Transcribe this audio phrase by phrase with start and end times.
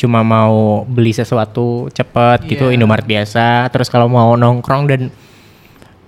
[0.00, 2.80] cuma mau beli sesuatu cepet gitu Iya.
[2.80, 3.68] Indomaret biasa.
[3.68, 5.12] Terus kalau mau nongkrong dan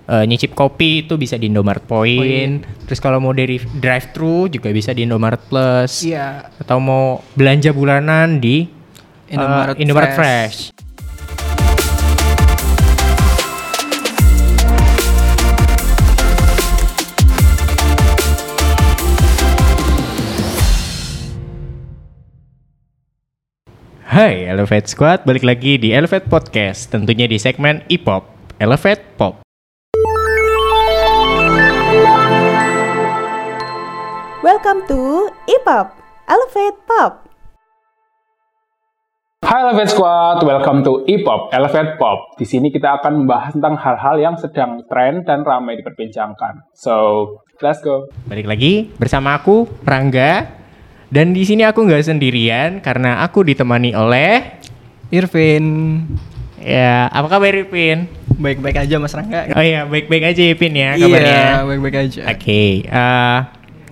[0.09, 2.65] eh, nyicip kopi itu bisa di Indomaret Point.
[2.89, 6.01] Terus kalau mau dari drive thru juga bisa di Indomaret Plus.
[6.01, 6.49] Iya.
[6.57, 8.65] Atau mau belanja bulanan di
[9.29, 10.73] eh, Indomaret Indomaret Fresh.
[10.73, 10.82] Fresh.
[24.13, 28.21] Hai Elevate Squad, balik lagi di Elevate Podcast, tentunya di segmen E-pop,
[28.61, 29.41] Elevate Pop.
[34.45, 35.97] Welcome to E-Pop,
[36.29, 37.25] Elevate Pop.
[39.41, 42.37] Hai Elevate Squad, welcome to E-Pop, Elevate Pop.
[42.37, 46.69] Di sini kita akan membahas tentang hal-hal yang sedang tren dan ramai diperbincangkan.
[46.77, 46.93] So,
[47.65, 48.13] let's go.
[48.29, 50.61] Balik lagi bersama aku Rangga
[51.13, 54.57] dan di sini aku nggak sendirian karena aku ditemani oleh
[55.13, 55.65] Irvin.
[56.57, 58.09] ya apa kabar Ipin?
[58.33, 59.45] Baik-baik aja Mas Rangga.
[59.53, 61.29] Oh iya baik-baik aja Ipin ya kabarnya.
[61.37, 62.21] Iya, baik-baik aja.
[62.33, 63.39] Oke, eh,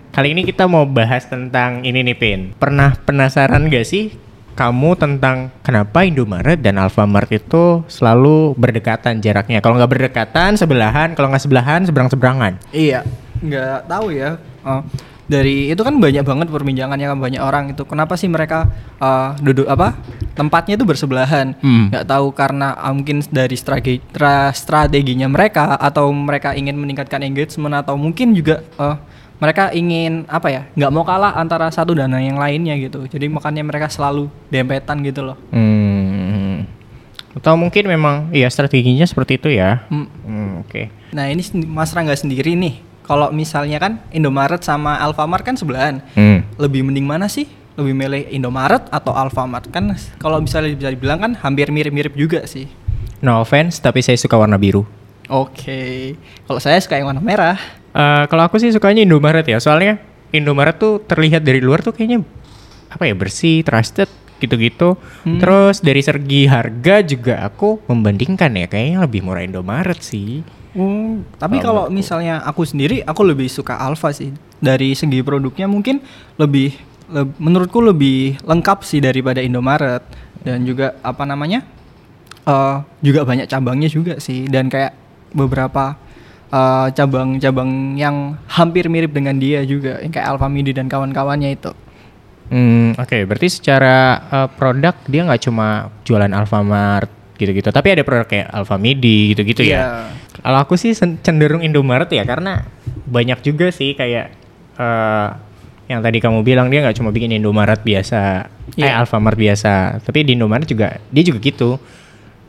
[0.10, 2.42] kali ini kita mau bahas tentang ini nih Pin.
[2.58, 4.18] Pernah penasaran gak sih
[4.58, 9.62] kamu tentang kenapa Indomaret dan Alfamart itu selalu berdekatan jaraknya?
[9.62, 12.58] Kalau nggak berdekatan sebelahan, kalau nggak sebelahan seberang-seberangan.
[12.74, 13.06] Iya,
[13.46, 14.42] nggak tahu ya.
[14.66, 14.82] Oh,
[15.32, 17.88] dari itu kan banyak banget perbincangannya kan banyak orang itu.
[17.88, 18.68] Kenapa sih mereka
[19.00, 19.96] eh, duduk apa?
[20.36, 21.56] Tempatnya itu bersebelahan.
[21.64, 21.88] Hmm.
[21.88, 27.80] Nggak tahu karena ah, mungkin dari strategi tra- strateginya mereka atau mereka ingin meningkatkan engagement
[27.80, 28.96] atau mungkin juga eh,
[29.40, 30.62] mereka ingin apa ya?
[30.76, 33.08] nggak mau kalah antara satu dan yang lainnya gitu.
[33.08, 35.40] Jadi makanya mereka selalu dempetan gitu loh.
[35.56, 36.68] Hmm.
[37.32, 39.88] Atau mungkin memang ya strateginya seperti itu ya.
[39.88, 40.08] Hmm.
[40.28, 40.92] Hmm, Oke.
[41.16, 46.46] Nah ini Mas Rangga sendiri nih, kalau misalnya kan Indomaret sama Alfamart kan sebelahan, Hmm.
[46.58, 47.50] lebih mending mana sih?
[47.80, 49.72] Lebih milih Indomaret atau Alfamart?
[49.72, 52.68] Kan kalau misalnya bisa dibilang kan hampir mirip-mirip juga sih.
[53.22, 54.84] No offense, tapi saya suka warna biru.
[55.32, 57.56] Oke, kalau saya suka yang warna merah.
[57.92, 60.00] Eh, kalau aku sih sukanya Indomaret ya, soalnya
[60.32, 62.24] Indomaret tuh terlihat dari luar tuh kayaknya
[62.92, 64.08] apa ya bersih, trusted
[64.40, 64.98] gitu-gitu.
[65.24, 65.38] Hmm.
[65.40, 70.42] Terus dari segi harga juga aku membandingkan ya, kayaknya lebih murah Indomaret sih.
[70.72, 74.32] Hmm, tapi Kalau kalau misalnya aku sendiri, aku lebih suka Alfa sih.
[74.64, 76.00] Dari segi produknya mungkin
[76.40, 76.72] lebih,
[77.12, 80.00] leb- menurutku lebih lengkap sih daripada Indomaret.
[80.42, 81.62] Dan juga apa namanya,
[82.48, 84.48] eh juga banyak cabangnya juga sih.
[84.48, 84.96] Dan kayak
[85.36, 86.00] beberapa
[86.48, 91.72] eh, cabang-cabang yang hampir mirip dengan dia juga, yang kayak Alfa Midi dan kawan-kawannya itu.
[92.52, 98.24] Hmm, oke, berarti secara eh, produk dia nggak cuma jualan Alfamart gitu-gitu, tapi ada produk
[98.24, 99.74] kayak Alfamidi gitu-gitu Iya.
[99.74, 99.84] ya.
[100.40, 102.62] Kalau aku sih cenderung Indomaret ya karena
[103.06, 104.26] banyak juga sih kayak
[104.78, 105.30] eh
[105.86, 109.02] yang tadi kamu bilang dia nggak cuma bikin Indomaret biasa, eh Iya.
[109.02, 111.76] Alfamart biasa, tapi di Indomaret juga dia juga gitu.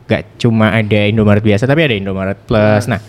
[0.02, 2.84] Gak cuma ada Indomaret biasa tapi ada Indomaret Plus.
[2.86, 3.00] Nah,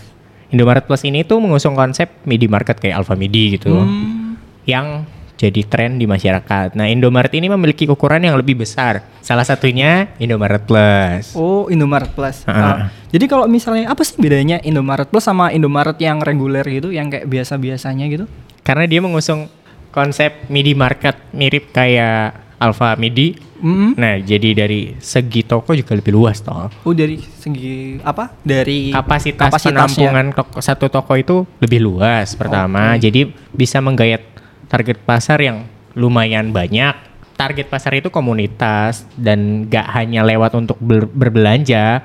[0.48, 3.74] Indomaret Plus ini tuh mengusung konsep midi market kayak Alfamidi gitu.
[3.74, 6.78] Hmm, Yang jadi tren di masyarakat.
[6.78, 9.02] Nah, Indomaret ini memiliki ukuran yang lebih besar.
[9.18, 11.34] Salah satunya Indomaret Plus.
[11.34, 12.46] Oh, Indomaret Plus.
[12.46, 12.54] Ah.
[12.54, 12.76] Ah,
[13.10, 17.26] jadi kalau misalnya apa sih bedanya Indomaret Plus sama Indomaret yang reguler gitu, yang kayak
[17.26, 18.24] biasa-biasanya gitu?
[18.62, 19.50] Karena dia mengusung
[19.90, 23.34] konsep midi market mirip kayak Alfa Midi.
[23.64, 23.96] Mm.
[23.96, 26.68] Nah, jadi dari segi toko juga lebih luas toh.
[26.84, 28.34] Oh dari segi apa?
[28.44, 32.92] Dari Kapasitas penampungan toko, satu toko itu lebih luas pertama.
[32.94, 33.08] Oke.
[33.08, 33.20] Jadi
[33.54, 34.33] bisa menggayat
[34.68, 36.94] target pasar yang lumayan banyak.
[37.34, 41.98] Target pasar itu komunitas dan gak hanya lewat untuk ber- berbelanja,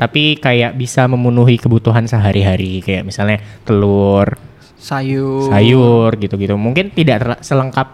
[0.00, 4.40] tapi kayak bisa memenuhi kebutuhan sehari-hari kayak misalnya telur,
[4.80, 5.52] sayur.
[5.52, 6.56] sayur gitu-gitu.
[6.56, 7.88] Mungkin tidak selengkap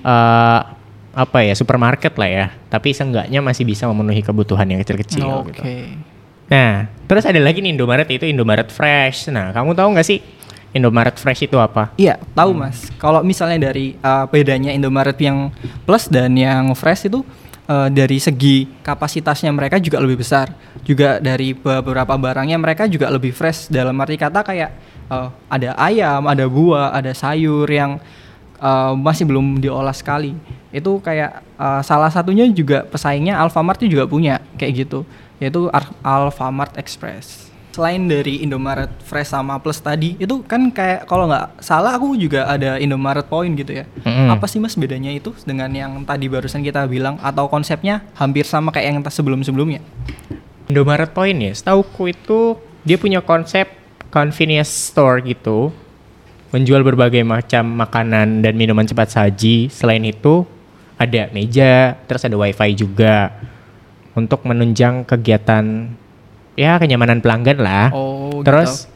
[0.00, 0.60] eh,
[1.12, 5.52] apa ya supermarket lah ya, tapi seenggaknya masih bisa memenuhi kebutuhan yang kecil-kecil Oke.
[5.52, 5.62] gitu.
[6.48, 9.28] Nah, terus ada lagi nih Indomaret itu Indomaret Fresh.
[9.28, 10.20] Nah, kamu tahu nggak sih
[10.72, 11.92] Indomaret Fresh itu apa?
[12.00, 12.28] Iya, Hmm.
[12.32, 12.88] tahu Mas.
[12.96, 15.52] Kalau misalnya dari uh, bedanya Indomaret yang
[15.84, 17.20] plus dan yang fresh itu
[17.68, 20.48] uh, dari segi kapasitasnya mereka juga lebih besar.
[20.82, 24.70] Juga dari beberapa barangnya mereka juga lebih fresh dalam arti kata kayak
[25.12, 28.00] uh, ada ayam, ada buah, ada sayur yang
[28.56, 30.32] uh, masih belum diolah sekali.
[30.72, 35.04] Itu kayak uh, salah satunya juga pesaingnya Alfamart juga punya kayak gitu,
[35.36, 37.51] yaitu Ar- Alfamart Express.
[37.72, 42.44] Selain dari Indomaret Fresh sama Plus tadi, itu kan kayak kalau nggak salah aku juga
[42.44, 43.88] ada Indomaret Point gitu ya.
[44.04, 44.28] Mm-mm.
[44.28, 48.68] Apa sih mas bedanya itu dengan yang tadi barusan kita bilang atau konsepnya hampir sama
[48.76, 49.80] kayak yang sebelum-sebelumnya?
[50.68, 53.72] Indomaret Point ya, setauku itu dia punya konsep
[54.12, 55.72] convenience store gitu,
[56.52, 59.72] menjual berbagai macam makanan dan minuman cepat saji.
[59.72, 60.44] Selain itu,
[61.00, 63.32] ada meja, terus ada wifi juga
[64.12, 65.88] untuk menunjang kegiatan
[66.54, 67.86] ya kenyamanan pelanggan lah.
[67.92, 68.88] Oh, terus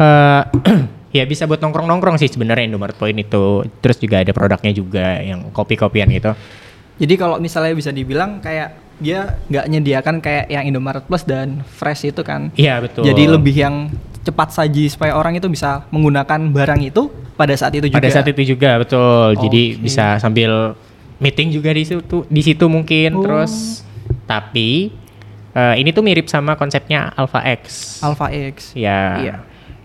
[0.00, 0.42] eh
[1.16, 3.66] ya bisa buat nongkrong-nongkrong sih sebenarnya Indomaret Point itu.
[3.82, 6.32] Terus juga ada produknya juga yang kopi-kopian gitu.
[7.00, 12.04] Jadi kalau misalnya bisa dibilang kayak dia nggak nyediakan kayak yang Indomaret Plus dan Fresh
[12.04, 12.52] itu kan.
[12.54, 13.08] Iya betul.
[13.08, 13.88] Jadi lebih yang
[14.20, 17.08] cepat saji supaya orang itu bisa menggunakan barang itu
[17.40, 17.96] pada saat itu juga.
[18.04, 19.40] pada saat itu juga betul.
[19.40, 19.80] Jadi Oke.
[19.80, 20.76] bisa sambil
[21.16, 23.24] meeting juga di situ di situ mungkin Oh.
[23.24, 23.80] terus
[24.24, 24.92] tapi
[25.54, 27.98] eh, ini tuh mirip sama konsepnya Alpha X.
[28.02, 28.74] Alpha X.
[28.74, 29.02] Ya.
[29.20, 29.36] Iya.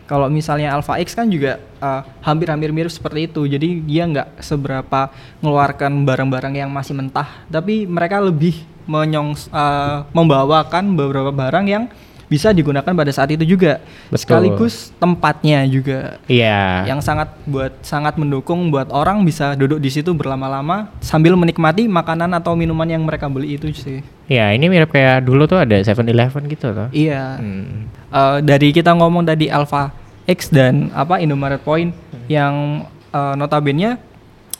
[0.06, 3.50] Kalau misalnya Alpha X kan juga uh, hampir-hampir mirip seperti itu.
[3.50, 5.10] Jadi dia nggak seberapa
[5.42, 11.90] mengeluarkan barang-barang yang masih mentah, tapi mereka lebih menyong uh, membawakan beberapa barang yang
[12.26, 13.82] bisa digunakan pada saat itu juga.
[14.10, 14.20] Betul.
[14.22, 16.90] Sekaligus tempatnya juga Iya.
[16.90, 22.34] yang sangat buat sangat mendukung buat orang bisa duduk di situ berlama-lama sambil menikmati makanan
[22.34, 24.02] atau minuman yang mereka beli itu sih.
[24.26, 26.90] Ya, ini mirip kayak dulu tuh ada 7-Eleven gitu tuh.
[26.90, 27.38] Iya.
[27.38, 27.86] Hmm.
[28.10, 29.94] Eh, dari kita ngomong tadi Alpha
[30.26, 31.94] X dan apa Indomaret Point
[32.26, 34.02] yang eh, notabene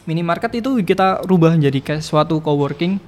[0.06, 3.02] minimarket itu kita rubah jadi kayak suatu coworking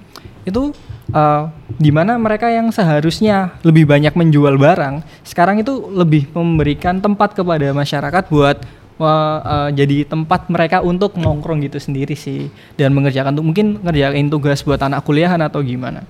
[0.50, 0.74] itu
[1.12, 1.44] eh,
[1.78, 7.72] di mana mereka yang seharusnya lebih banyak menjual barang sekarang itu lebih memberikan tempat kepada
[7.72, 8.58] masyarakat buat
[8.98, 14.28] eh, eh, jadi tempat mereka untuk nongkrong gitu sendiri sih dan mengerjakan tuh mungkin ngerjain
[14.28, 16.04] tugas buat anak kuliahan atau gimana.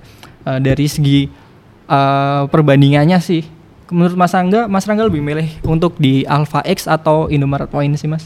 [0.48, 1.28] Eh, dari segi
[1.88, 3.44] eh, perbandingannya sih
[3.88, 8.08] menurut Mas Rangga Mas Rangga lebih milih untuk di Alpha X atau Indomaret Point sih
[8.08, 8.24] Mas?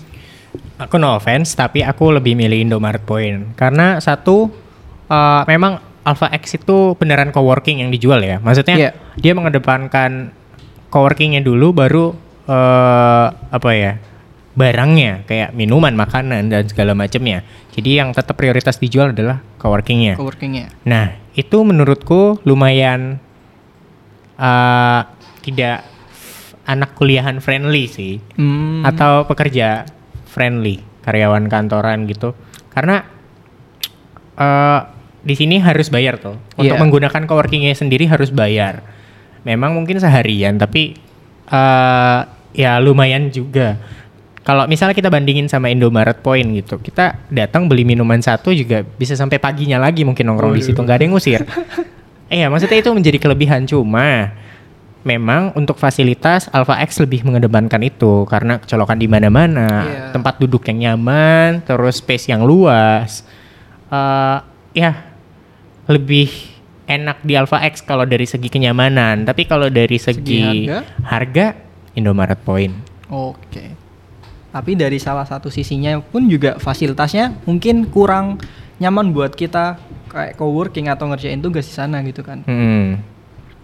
[0.76, 3.54] Aku no offense, tapi aku lebih milih Indomaret Point.
[3.54, 4.50] Karena satu
[5.10, 8.38] eh, memang Alpha X itu beneran coworking yang dijual ya.
[8.38, 8.90] Maksudnya Iya.
[9.14, 10.34] dia mengedepankan
[10.90, 12.12] coworkingnya dulu, baru
[12.42, 14.02] eh, apa ya
[14.52, 17.40] barangnya kayak minuman, makanan dan segala macamnya.
[17.72, 20.18] Jadi yang tetap prioritas dijual adalah coworkingnya.
[20.18, 23.22] coworkingnya Nah, itu menurutku lumayan
[24.36, 25.00] eh,
[25.40, 25.86] tidak
[26.62, 29.86] anak kuliahan friendly sih, Hmm, atau pekerja
[30.26, 32.34] friendly, karyawan kantoran gitu.
[32.68, 33.02] Karena
[34.34, 34.80] eh,
[35.22, 36.34] di sini harus bayar tuh.
[36.54, 36.82] Untuk Iya.
[36.82, 38.82] menggunakan coworkingnya sendiri harus bayar.
[39.42, 40.98] Memang mungkin seharian, tapi
[41.44, 42.20] eh,
[42.52, 43.76] ya lumayan juga.
[44.42, 49.14] Kalau misalnya kita bandingin sama Indomaret Point gitu, kita datang beli minuman satu juga bisa
[49.14, 51.42] sampai paginya lagi mungkin nongkrong di situ nggak ada yang ngusir.
[52.32, 54.32] Iya, maksudnya itu menjadi kelebihan cuma
[55.04, 60.16] memang untuk fasilitas Alpha X lebih mengedepankan itu karena kecolokan di mana-mana, Iya.
[60.16, 63.20] tempat duduk yang nyaman, terus space yang luas.
[63.92, 64.38] Eh,
[64.72, 65.11] ya
[65.90, 66.30] lebih
[66.86, 70.78] enak di Alpha X kalau dari segi kenyamanan, tapi kalau dari segi, harga?
[71.06, 71.46] harga
[71.96, 72.74] Indomaret Point.
[73.08, 73.78] Oke.
[74.52, 78.36] Tapi dari salah satu sisinya pun juga fasilitasnya mungkin kurang
[78.76, 79.80] nyaman buat kita
[80.12, 82.44] kayak coworking atau ngerjain tugas di sana gitu kan.
[82.44, 83.00] Hmm.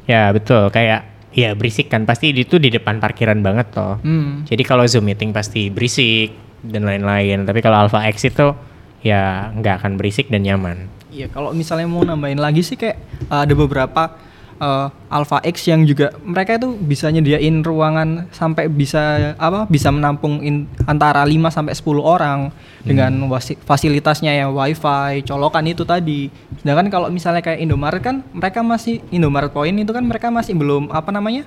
[0.09, 1.05] Ya betul, kayak
[1.37, 4.01] ya berisik kan pasti itu di depan parkiran banget toh.
[4.01, 4.49] Hmm.
[4.49, 6.33] Jadi kalau Zoom meeting pasti berisik
[6.65, 7.45] dan lain-lain.
[7.45, 8.57] Tapi kalau Alpha X itu
[9.05, 10.89] ya nggak akan berisik dan nyaman.
[11.19, 12.95] Iya, kalau misalnya mau nambahin lagi sih kayak
[13.27, 14.15] uh, ada beberapa
[14.63, 20.39] uh, Alpha X yang juga mereka itu bisa nyediain ruangan sampai bisa apa bisa menampung
[20.47, 22.39] in- antara 5 sampai 10 orang
[22.87, 26.31] dengan wasi- fasilitasnya ya wifi, colokan itu tadi.
[26.63, 30.95] Sedangkan kalau misalnya kayak Indomaret kan mereka masih Indomaret Point itu kan mereka masih belum
[30.95, 31.43] apa namanya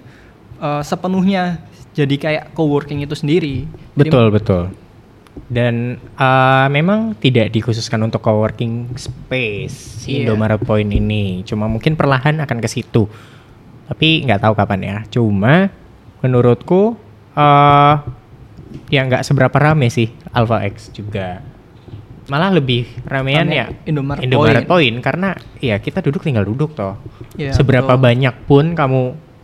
[0.60, 1.64] uh, sepenuhnya
[1.96, 3.68] jadi kayak coworking itu sendiri.
[3.96, 4.64] Jadi Betul betul.
[5.48, 10.28] Dan eh, memang tidak dikhususkan untuk coworking space Iya.
[10.28, 11.44] Indomaret Point ini.
[11.44, 13.08] Cuma mungkin perlahan akan ke situ.
[13.88, 14.98] Tapi nggak tahu kapan ya.
[15.08, 15.72] Cuma
[16.20, 16.96] menurutku
[17.32, 17.96] eh
[18.88, 21.44] ya nggak seberapa rame sih Alpha X juga.
[22.28, 24.96] Malah lebih ramean Rame ya Indomaret Indomaret Point.
[24.96, 26.96] Point karena ya kita duduk tinggal duduk toh.
[27.36, 28.04] Iya, seberapa betul.
[28.04, 29.02] banyak pun kamu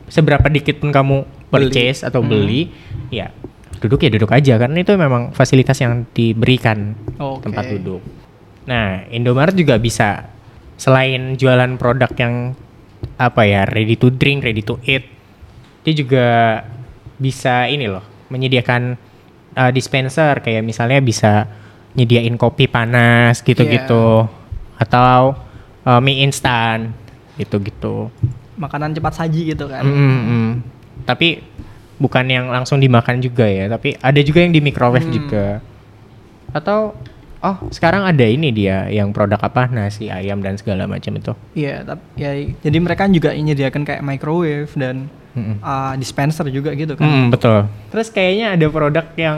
[0.08, 1.52] seberapa dikit pun kamu Beli.
[1.52, 2.30] purchase atau Hmm.
[2.30, 2.72] beli
[3.10, 3.32] ya
[3.78, 7.50] duduk ya duduk aja karena itu memang fasilitas yang diberikan Oke.
[7.50, 8.02] tempat duduk.
[8.68, 10.28] Nah, Indomaret juga bisa
[10.76, 12.54] selain jualan produk yang
[13.18, 15.06] apa ya ready to drink, ready to eat,
[15.86, 16.28] dia juga
[17.18, 18.94] bisa ini loh menyediakan
[19.58, 21.34] uh, dispenser kayak misalnya bisa
[21.98, 24.30] nyediain kopi panas gitu-gitu
[24.78, 25.34] atau
[25.82, 26.94] uh, mie instan
[27.42, 28.14] gitu-gitu.
[28.58, 29.86] makanan cepat saji gitu kan.
[29.86, 30.52] Mm, mm, mm.
[31.06, 31.46] Tapi
[31.98, 35.16] bukan yang langsung dimakan juga ya, tapi ada juga yang di microwave Hmm.
[35.16, 35.46] juga.
[36.54, 36.94] Atau
[37.38, 41.34] oh sekarang ada ini dia yang produk apa nasi ayam dan segala macam itu.
[41.54, 45.62] Iya, tapi ya jadi mereka juga menyediakan kayak microwave dan Mm-mm.
[45.62, 47.06] uh, dispenser juga gitu kan.
[47.06, 47.70] Mm, betul.
[47.94, 49.38] Terus kayaknya ada produk yang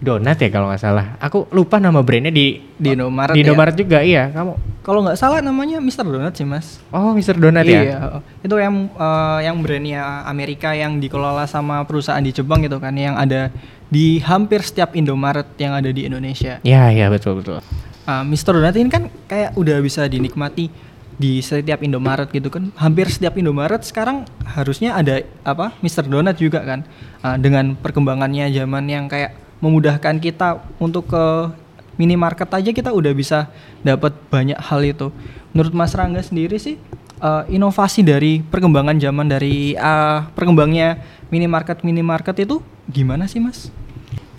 [0.00, 1.14] donat ya kalau nggak salah.
[1.20, 3.44] Aku lupa nama brandnya di Di Indomaret di ya?
[3.46, 4.32] Indomaret juga iya.
[4.32, 6.08] Kamu Kalau nggak salah namanya Mr.
[6.08, 6.80] Donut sih mas.
[6.88, 7.80] oh Mister Donat ya?
[7.84, 7.98] Iya,
[8.40, 13.12] itu yang eh, yang brandnya Amerika yang dikelola sama perusahaan di Jepang gitu kan, yang
[13.20, 13.52] ada
[13.92, 16.62] di hampir setiap Indomaret yang ada di Indonesia.
[16.64, 17.60] Ya ya betul betul.
[18.08, 18.56] Uh, Mr.
[18.56, 20.72] Donut ini kan kayak udah bisa dinikmati
[21.20, 22.72] di setiap Indomaret gitu kan.
[22.80, 25.76] Hampir setiap Indomaret sekarang harusnya ada apa?
[25.84, 26.08] Mr.
[26.08, 26.80] Donut juga kan.
[27.20, 31.52] Uh, dengan perkembangannya zaman yang kayak memudahkan kita untuk ke
[31.96, 33.48] minimarket aja kita udah bisa
[33.82, 35.08] dapat banyak hal itu.
[35.50, 36.78] Menurut Mas Rangga sendiri sih
[37.18, 43.68] uh, inovasi dari perkembangan zaman dari uh, perkembangnya minimarket minimarket itu gimana sih Mas?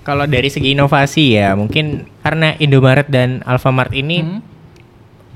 [0.01, 4.41] Kalau dari segi inovasi ya mungkin karena Indomaret dan Alfamart ini Hmm?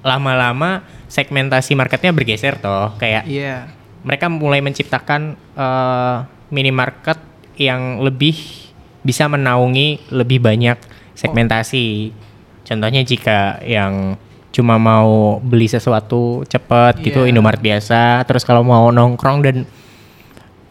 [0.06, 3.70] lama-lama segmentasi marketnya bergeser toh kayak Iya.
[4.06, 6.16] mereka mulai menciptakan eh,
[6.54, 7.18] minimarket
[7.58, 8.38] yang lebih
[9.02, 10.78] bisa menaungi lebih banyak
[11.16, 12.12] segmentasi.
[12.66, 14.20] Contohnya jika yang
[14.56, 17.36] cuma mau beli sesuatu cepet gitu Iya.
[17.36, 19.68] Indomaret biasa, terus kalau mau nongkrong dan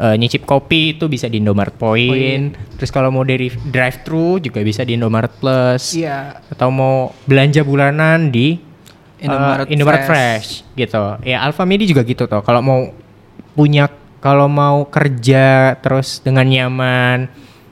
[0.01, 2.57] eh, nyicip kopi itu bisa di Indomaret Point.
[2.81, 5.95] Terus kalau mau dari drive thru juga bisa di Indomaret Plus.
[6.01, 6.41] Iya.
[6.49, 8.57] Atau mau belanja bulanan di
[9.21, 10.11] Indomaret eh, Indomaret Fresh.
[10.13, 10.49] Fresh.
[10.77, 11.05] gitu.
[11.23, 12.41] Ya Alfamidi juga gitu toh.
[12.41, 12.89] Kalau mau
[13.55, 13.87] punya
[14.25, 17.29] kalau mau kerja terus dengan nyaman,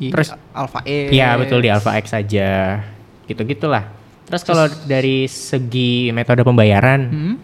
[0.08, 1.12] terus Alpha X.
[1.12, 2.80] ya betul di Alpha X saja.
[3.24, 3.86] Gitu-gitulah.
[4.24, 7.34] Terus kalau dari segi metode pembayaran, Hmm?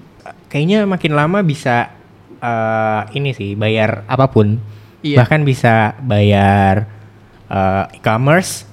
[0.48, 1.92] kayaknya makin lama bisa
[2.38, 4.56] eh, ini sih bayar apa pun.
[4.98, 5.20] Iya.
[5.20, 6.86] Bahkan bisa bayar
[7.46, 8.64] eh, e-commerce,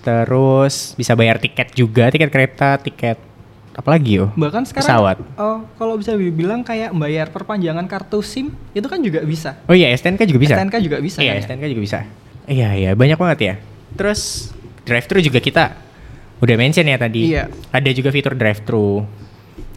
[0.00, 3.18] terus bisa bayar tiket juga, tiket kereta, tiket
[3.72, 4.30] apa lagi yo?
[4.32, 5.16] Bahkan sekarang Pesawat.
[5.36, 9.54] oh, kalau bisa dibilang kayak bayar perpanjangan kartu SIM itu kan juga bisa.
[9.64, 10.54] Oh iya, STNK juga bisa.
[10.54, 11.42] STNK juga bisa Iya, kan ya?
[11.44, 11.98] STNK juga bisa.
[12.48, 13.54] Iya, iya, banyak banget ya.
[13.94, 14.50] Terus
[14.82, 15.76] drive thru juga kita
[16.40, 17.36] udah mention ya tadi.
[17.36, 17.52] Iya.
[17.70, 19.04] Ada juga fitur drive thru.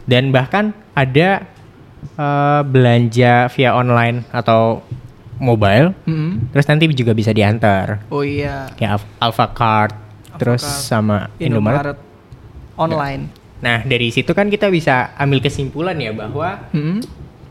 [0.02, 1.44] Dan bahkan ada
[2.16, 4.80] eh, belanja via online atau
[5.36, 6.54] mobile, Mm-mm.
[6.54, 8.02] terus nanti juga bisa diantar.
[8.08, 8.70] Oh iya.
[8.78, 9.92] Al- Alpha Card,
[10.38, 11.92] terus Card, sama Indomaret.
[11.92, 11.98] Indomaret
[12.78, 13.22] online.
[13.62, 16.98] Nah, dari situ kan kita bisa ambil kesimpulan ya bahwa Mm-mm.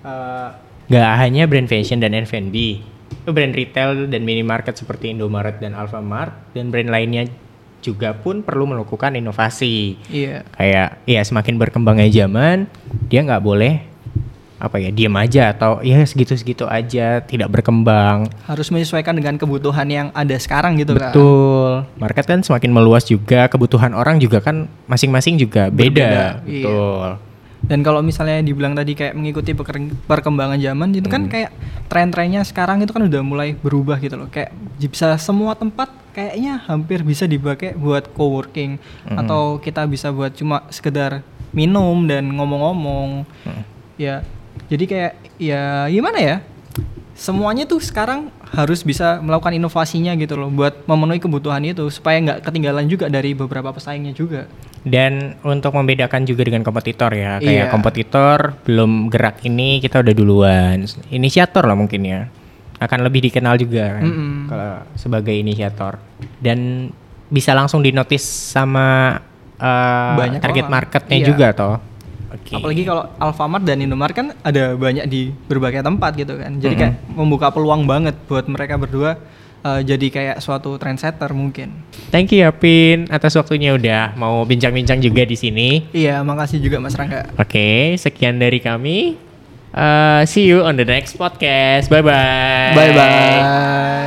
[0.04, 0.50] eh,
[0.88, 2.80] nggak hanya brand fashion dan F&B,
[3.28, 7.28] brand retail dan minimarket seperti Indomaret dan Alfamart dan brand lainnya
[7.82, 9.98] juga pun perlu melakukan inovasi.
[10.08, 10.46] Iya.
[10.54, 12.70] Kayak ya semakin berkembangnya zaman,
[13.10, 13.92] dia nggak boleh
[14.62, 18.30] apa ya diam aja atau ya segitu-segitu aja tidak berkembang.
[18.46, 21.10] Harus menyesuaikan dengan kebutuhan yang ada sekarang gitu kan.
[21.10, 21.90] Betul.
[21.98, 25.90] Market kan semakin meluas juga, kebutuhan orang juga kan masing-masing juga beda.
[25.90, 27.31] Berbeda, iya.
[27.72, 29.56] Dan kalau misalnya dibilang tadi kayak mengikuti
[30.04, 31.56] perkembangan zaman itu kan kayak
[31.88, 34.28] tren-trennya sekarang itu kan udah mulai berubah gitu loh.
[34.28, 38.76] Kayak bisa semua tempat kayaknya hampir bisa dipakai buat coworking
[39.16, 41.24] atau kita bisa buat cuma sekedar
[41.56, 43.24] minum dan ngomong-ngomong.
[43.96, 44.28] Ya.
[44.68, 46.36] Jadi kayak ya gimana ya?
[47.22, 52.40] Semuanya tuh sekarang harus bisa melakukan inovasinya gitu loh buat memenuhi kebutuhan itu supaya nggak
[52.42, 54.50] ketinggalan juga dari beberapa pesaingnya juga.
[54.82, 57.70] Dan untuk membedakan juga dengan kompetitor ya, kayak Iya.
[57.70, 60.82] kompetitor belum gerak ini kita udah duluan.
[61.14, 62.26] Inisiator lah mungkin ya.
[62.82, 64.34] Akan lebih dikenal juga kan Mm-mm.
[64.50, 66.02] kalau sebagai inisiator.
[66.42, 66.90] Dan
[67.30, 69.22] bisa langsung dinotis sama
[69.62, 70.74] uh, Banyak target orang.
[70.74, 71.28] marketnya Iya.
[71.30, 71.78] juga toh.
[72.32, 72.56] Oke.
[72.56, 76.58] Apalagi kalau Alfamart dan Indomaret kan ada banyak di berbagai tempat gitu kan.
[76.64, 79.20] Jadi kayak membuka peluang banget buat mereka berdua
[79.68, 81.76] eh, jadi kayak suatu trendsetter mungkin.
[82.10, 85.70] Thank you ya Pin atas waktunya udah mau bincang-bincang juga di sini.
[85.92, 87.28] Iya, makasih juga Mas Rangga.
[87.36, 89.20] Oke, sekian dari kami.
[89.72, 91.88] Uh, see you on the next podcast.
[91.88, 92.76] Bye bye.
[92.76, 94.01] Bye bye.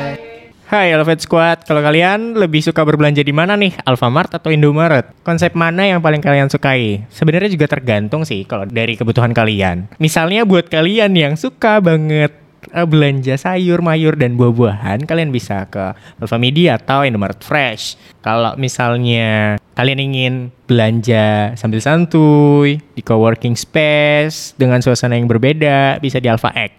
[0.75, 3.79] Hai Elevate Squad, kalau kalian lebih suka berbelanja di mana nih?
[3.87, 5.07] Alfamart atau Indomaret?
[5.23, 7.07] Konsep mana yang paling kalian sukai?
[7.15, 9.87] Sebenarnya juga tergantung sih kalau dari kebutuhan kalian.
[10.03, 12.35] Misalnya buat kalian yang suka banget
[12.75, 17.95] eh, belanja sayur, mayur, dan buah-buahan, kalian bisa ke Alfamidi atau Indomaret Fresh.
[18.21, 20.35] Kalau misalnya kalian ingin
[20.67, 26.77] belanja sambil santuy di coworking space dengan suasana yang berbeda, bisa di Alpha X.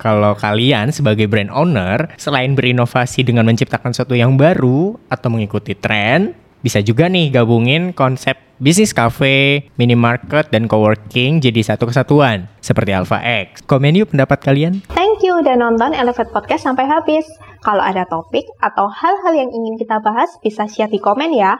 [0.00, 6.32] Kalau kalian sebagai brand owner, selain berinovasi dengan menciptakan sesuatu yang baru atau mengikuti tren,
[6.60, 13.16] bisa juga nih gabungin konsep bisnis cafe, minimarket, dan coworking jadi satu kesatuan, seperti Alpha
[13.18, 13.64] X.
[13.64, 14.84] Komen yuk pendapat kalian.
[14.92, 17.24] Thank you udah nonton Elevate Podcast sampai habis.
[17.64, 21.56] Kalau ada topik atau hal-hal yang ingin kita bahas, bisa share di komen ya.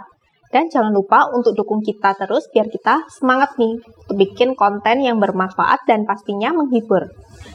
[0.51, 5.23] Dan jangan lupa untuk dukung kita terus biar kita semangat nih untuk bikin konten yang
[5.23, 7.07] bermanfaat dan pastinya menghibur.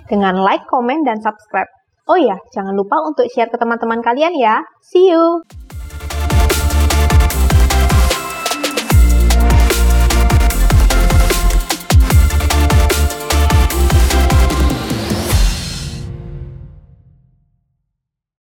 [0.08, 1.68] Dengan like, komen, dan subscribe.
[2.08, 4.64] Oh ya, jangan lupa untuk share ke teman-teman kalian ya.
[4.80, 5.44] See you!